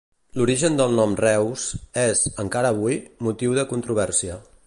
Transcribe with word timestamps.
L’origen 0.39 0.77
del 0.79 0.95
nom 0.99 1.13
Reuss 1.19 1.65
és, 2.05 2.25
encara 2.45 2.73
avui, 2.77 2.99
motiu 3.29 3.55
de 3.61 3.67
controvèrsia. 3.75 4.43